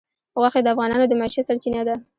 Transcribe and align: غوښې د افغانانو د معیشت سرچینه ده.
غوښې 0.39 0.61
د 0.63 0.67
افغانانو 0.73 1.05
د 1.09 1.13
معیشت 1.19 1.47
سرچینه 1.47 1.81
ده. 1.87 1.95